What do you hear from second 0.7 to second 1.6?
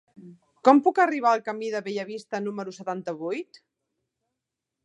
puc arribar al